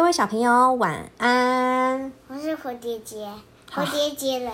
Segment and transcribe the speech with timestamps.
[0.00, 2.10] 各位小朋友晚安。
[2.28, 3.28] 我是蝴蝶结，
[3.70, 4.50] 蝴蝶结人。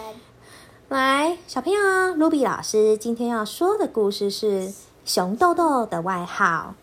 [0.88, 4.74] 来，小朋友，卢比老师今天要说的故事是
[5.04, 6.74] 熊豆豆的外号。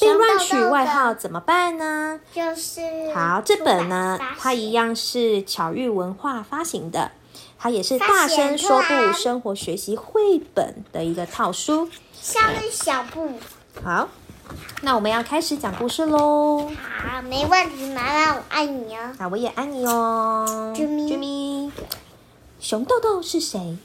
[0.00, 2.20] 被乱取外号怎么办呢？
[2.32, 7.10] 就是好，这本呢，它一样是巧遇文化发行的，
[7.58, 11.88] 它也是大声说不生活学习绘本的一个套书。
[12.12, 13.32] 下面小布。
[13.82, 14.08] 好，
[14.82, 16.70] 那我们要开始讲故事喽。
[16.98, 19.00] 好，没问题，妈妈，我爱你哦。
[19.18, 20.72] 那我也爱你哦。
[20.76, 21.72] 啾咪啾咪，
[22.60, 23.78] 熊豆豆是谁？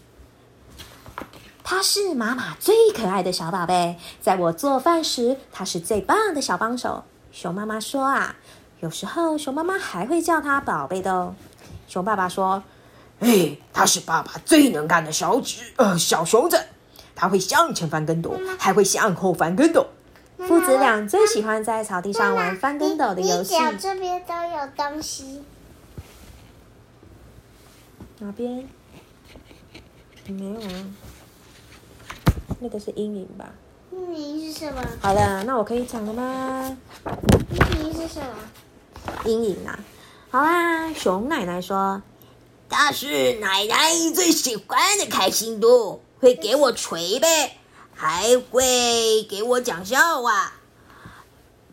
[1.64, 7.03] 他是妈妈最可爱的小宝贝，在我做饭时，他是最棒的小帮手。
[7.31, 8.36] 熊妈妈说啊，
[8.80, 11.36] 有时候熊妈妈还会叫他宝贝的哦。
[11.88, 12.64] 熊爸爸说，
[13.20, 16.59] 哎，他是爸爸最能干的小子呃小熊子，
[17.16, 19.86] 他会向前翻跟斗，还会向后翻跟斗。
[20.48, 23.55] 父子俩最喜欢在草地上玩翻跟斗的游戏。
[23.80, 25.43] 这边都有东西。
[28.19, 28.67] 哪边？
[30.27, 30.86] 没有啊，
[32.59, 33.49] 那个是阴影吧？
[33.91, 34.81] 阴影是什么？
[35.02, 36.77] 好了，那我可以讲了吗？
[37.75, 38.36] 阴影是什么？
[39.25, 39.80] 阴影啊！
[40.30, 42.02] 好啦，熊奶奶说，
[42.69, 47.58] 他是奶奶最喜欢的开心度，会给我捶背，
[48.02, 50.53] 还会给我讲笑话。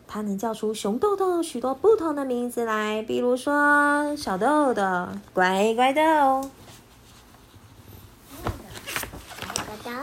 [0.05, 4.83] 他能叫出熊豆豆许多不同的名字来，比如说小豆豆、
[5.33, 6.49] 乖乖豆。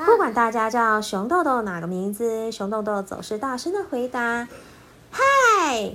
[0.06, 4.48] 不管大家叫熊豆豆哪个名字，熊豆豆总是大声的回答
[5.12, 5.92] ：“嗨！”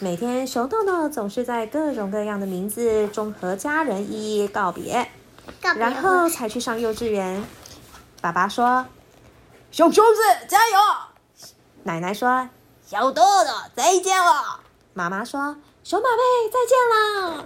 [0.00, 5.10] 每天，熊豆豆总是在各种各样的名字中和家人一一告别，
[5.60, 7.44] 告别然后才去上幼稚园。
[8.22, 8.86] 爸爸说
[9.70, 10.78] 小熊子加油
[11.84, 12.48] ！：“奶奶说，
[12.86, 14.60] 小豆豆再见了。
[14.94, 16.78] 妈妈说，熊宝贝再见
[17.34, 17.44] 了。”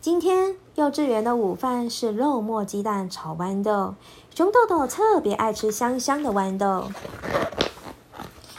[0.00, 3.94] 今天幼稚园的午饭是肉末鸡蛋炒豌豆，
[4.34, 6.90] 熊豆豆特别爱吃香香的豌豆，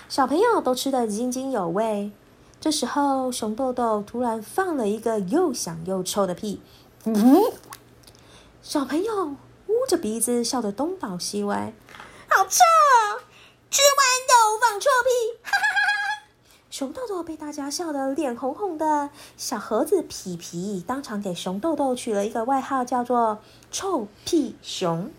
[0.10, 2.12] 小朋友都吃得津津有味。
[2.60, 6.62] 这时候，熊豆豆突然放了一个又响又臭的屁，
[7.06, 7.44] 嗯，
[8.62, 9.36] 小朋友捂
[9.92, 11.74] 着鼻子笑得东倒西歪，
[12.30, 12.64] 好臭！
[13.70, 15.80] 吃豌豆放臭屁，哈哈哈
[16.22, 16.24] 哈！
[16.70, 25.12] 熊豆豆被大家笑得脸红红的，小猴子皮皮当场给熊豆豆取了一个外号，叫做“臭屁熊”。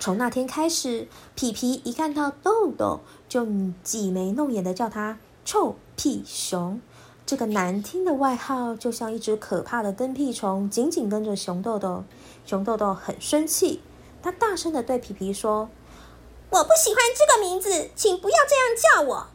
[0.00, 1.06] 从那天开始，
[1.36, 3.46] 皮皮一看到豆豆就
[3.84, 6.80] 挤眉弄眼的叫他“臭屁熊”。
[7.26, 12.04] 这个难听的外号就像一只可怕的跟屁虫，紧紧跟着熊豆豆。
[12.44, 13.82] 熊豆豆很生气，
[14.22, 15.68] 他大声的对皮皮说
[16.50, 19.26] ：“我不喜欢这个名字，请不要这样叫我。”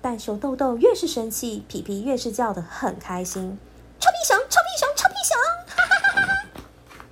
[0.00, 3.58] 但熊豆豆越是生气，皮皮越是叫得很开心。
[4.00, 5.36] 臭屁熊，臭屁熊，臭屁熊！
[5.66, 7.02] 哈哈哈哈！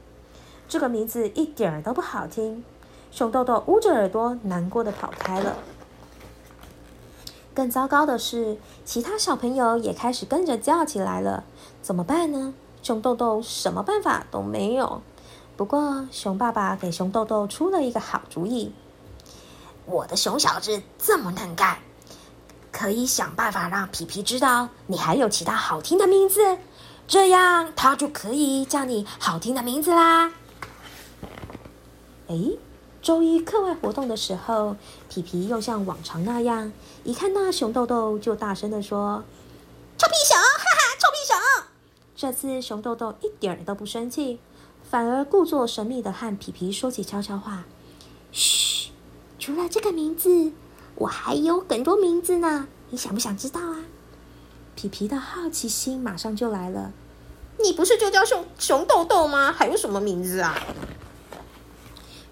[0.66, 2.64] 这个名字一点儿都不好听。
[3.10, 5.58] 熊豆豆捂着耳朵，难过的跑开了。
[7.54, 11.44] 更糟糕的是，其他小朋友也开始跟着叫起来了。
[11.82, 12.54] 怎么办呢？
[12.82, 15.02] 熊豆豆什么办法都没有。
[15.56, 18.72] 不过，熊爸爸给熊豆豆出了一个好主意。
[19.84, 21.78] 我的熊小子这么能干，
[22.72, 26.58] 可以想办法让皮皮知道你还有其他好听的名字，
[27.06, 30.32] 这样他就可以叫你好听的名字啦。
[32.28, 32.58] 诶，
[33.02, 34.76] 周一课外活动的时候，
[35.08, 39.24] 皮皮又像往常那样，一看到熊豆豆就大声的说
[39.98, 41.66] ：“臭屁熊，哈哈，臭屁熊！”
[42.14, 44.38] 这次熊豆豆一点都不生气，
[44.88, 47.64] 反而故作神秘的和皮皮说起悄悄话
[48.30, 48.92] ：“嘘，
[49.36, 50.52] 除了这个名字，
[50.94, 53.78] 我还有很多名字呢，你想不想知道啊？”
[54.76, 56.92] 皮皮的好奇心马上就来了
[57.58, 59.50] ：“你不是就叫熊熊豆豆吗？
[59.50, 60.56] 还有什么名字啊？”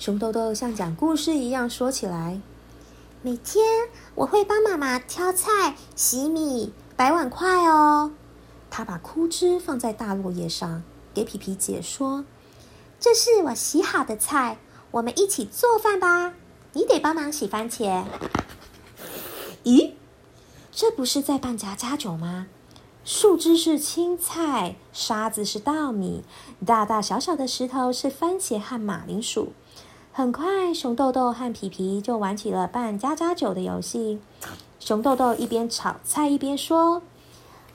[0.01, 2.41] 熊豆豆像讲故事一样说起来
[3.21, 3.63] ：“每天
[4.15, 8.11] 我会帮妈妈挑菜、洗米、摆碗筷哦。”
[8.71, 10.83] 他把枯枝放在大落叶上，
[11.13, 12.25] 给皮皮解说
[12.99, 14.57] ：“这是我洗好的菜，
[14.93, 16.33] 我们一起做饭吧。
[16.73, 18.05] 你得帮忙洗番茄。”
[19.65, 19.93] 咦，
[20.73, 22.47] 这不是在扮家家酒吗？
[23.05, 26.25] 树枝是青菜，沙子是稻米，
[26.65, 29.53] 大大小小的石头是番茄和马铃薯。
[30.21, 34.21] 很快，熊豆豆和皮皮就玩起了扮家家酒的游戏。
[34.79, 37.01] 熊豆豆一边炒菜一边说：“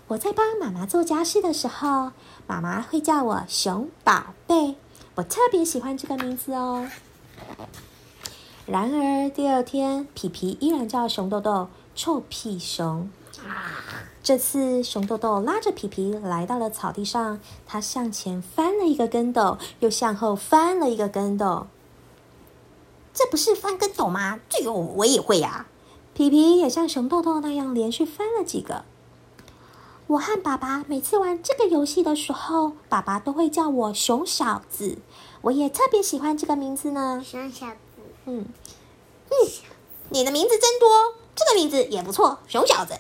[0.10, 2.12] 我在帮妈妈做家事的时候，
[2.46, 4.76] 妈妈会叫我熊宝贝，
[5.16, 6.88] 我特别喜欢这个名字哦。”
[8.68, 13.10] 然而第二天，皮皮依然叫熊豆豆臭屁熊。
[14.22, 21.66] 这次熊豆豆拉着皮皮来到了草地上，他向前翻了一个跟斗，又向后翻了一个跟斗。
[23.16, 24.42] 这不是翻跟斗吗？
[24.50, 25.66] 这个我也会呀、
[26.14, 28.84] 皮皮也像熊豆豆那样连续翻了几个。
[30.08, 34.98] 我和爸爸每次玩这个游戏的时候，爸爸都会叫我熊小子，
[35.42, 37.24] 我也特别喜欢这个名字呢。
[37.26, 37.76] 熊小子，
[38.26, 38.46] 嗯，
[40.10, 43.00] 你的名字真多，这个名字也不错，熊小子。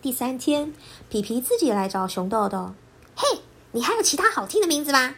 [0.00, 0.74] 第三天，
[1.10, 2.72] 皮皮自己来找熊豆豆。
[3.14, 3.40] 嘿，
[3.72, 5.14] 你还有其他好听的名字吗？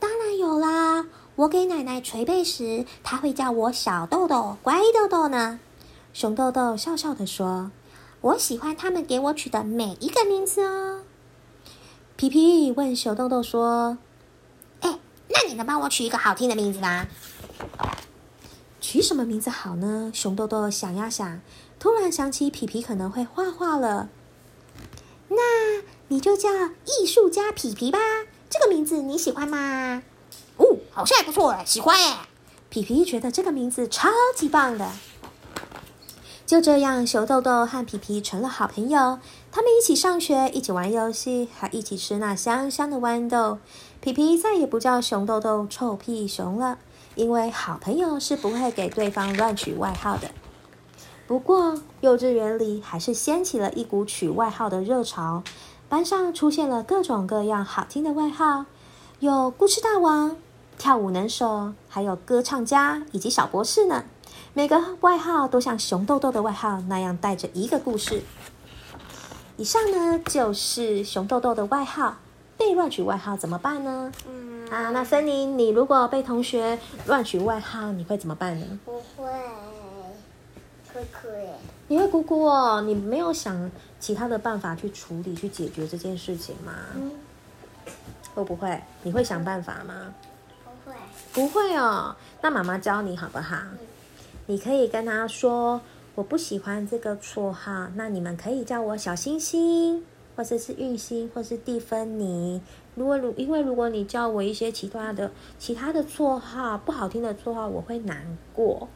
[0.00, 1.06] 当然有啦，
[1.38, 5.60] 我给奶奶捶背时，她会叫我小豆豆、乖豆豆呢。
[6.12, 7.70] 熊豆豆笑笑的说
[8.22, 11.02] ：“我喜欢他们给我取的每一个名字哦。”
[12.16, 13.98] 皮皮问熊豆豆说
[14.80, 14.98] 哎，
[15.28, 17.06] 那你能帮我取一个好听的名字吗
[18.82, 21.40] ？：“取什么名字好呢？”熊豆豆想呀想，
[21.78, 24.08] 突然想起皮皮可能会画画了。
[25.28, 25.36] 那
[26.08, 26.48] 你就叫
[26.84, 28.00] 艺术家皮皮吧，
[28.50, 30.02] 这个名字你喜欢吗？
[30.98, 32.26] 好像还不错哎，喜欢哎。
[32.68, 34.90] 皮皮觉得这个名字超级棒的。
[36.44, 39.20] 就这样，熊豆豆和皮皮成了好朋友。
[39.52, 43.58] 他们一起上学，一起玩游戏，还一起吃那香香的豌豆。
[44.00, 46.78] 皮皮再也不叫熊豆豆臭屁熊了，
[47.14, 50.32] 因为好朋友是不会给对方乱取外号的。
[51.28, 55.44] 不过，幼稚园里还是掀起了一股取外号的热潮，
[55.88, 58.64] 班上出现了各种各样好听的外号，
[59.20, 60.36] 有“咕哧大王”、
[60.78, 64.04] “跳舞能手”，还有“歌唱家”以及“小博士”呢。
[64.54, 68.22] 每个外号都像熊豆豆的外号那样带着一个故事。
[69.56, 72.16] 以上呢就是熊豆豆的外号。
[72.56, 74.12] 被乱取外号怎么办呢？
[74.26, 76.76] 嗯啊，那森林，你如果被同学
[77.06, 78.66] 乱取外号，你会怎么办呢？
[78.84, 79.30] 不会，
[80.92, 81.54] 哭哭耶。
[81.86, 83.70] 你会哭哭哦，你没有想
[84.00, 86.72] 其他的办法去处理、去解决这件事情吗？
[86.96, 87.12] 嗯，
[88.34, 88.82] 会不会？
[89.04, 89.94] 你会想办法吗？
[91.32, 91.48] 不会。
[91.48, 93.56] 不会哦，那妈妈教你好不好？
[94.46, 95.80] 你可以跟他说
[96.16, 100.04] ：“我不喜欢这个绰号，那你们可以叫我小星星，
[100.34, 102.60] 或者是运星，或是蒂芬妮。
[102.94, 108.88] 如果如因为如果你叫我一些其他的其他的绰号，不好听的绰号，我会难过，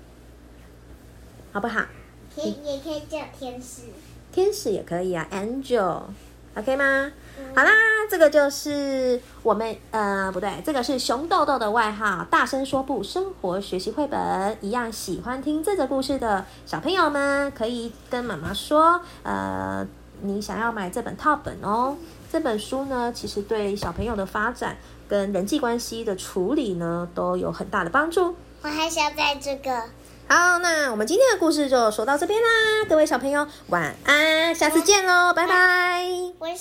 [1.52, 1.84] 好不好？
[2.34, 3.82] 天也可以叫天使。
[4.32, 5.28] 天使也可以啊
[6.54, 7.10] OK、吗？
[7.54, 7.70] 好啦，
[8.10, 12.24] 这个就是我们呃不对，这个是熊豆豆的外号。
[12.30, 19.86] 大声说不，生活学习绘本一样，喜欢听这则故事的小朋友们可以跟妈妈说，呃，
[20.20, 21.96] 你想要买这本套本哦。
[22.30, 24.76] 这本书呢，其实对小朋友的发展
[25.08, 28.34] 跟人际关系的处理呢，都有很大的帮助。
[28.60, 29.82] 我还想在这个。
[30.32, 32.48] 好，那我们今天的故事就说到这边啦，
[32.88, 36.06] 各位小朋友晚安，下次见喽，拜拜。